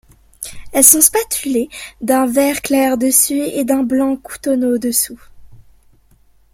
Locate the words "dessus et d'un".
2.97-3.83